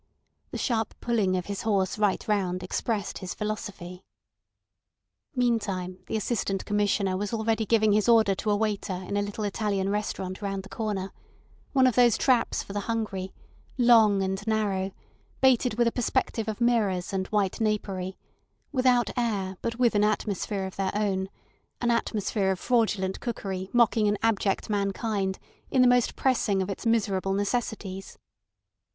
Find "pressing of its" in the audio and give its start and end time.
26.15-26.87